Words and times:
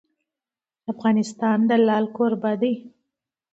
افغانستان 0.91 1.57
د 1.69 1.71
لعل 1.85 2.05
کوربه 2.15 2.53
دی. 2.61 2.73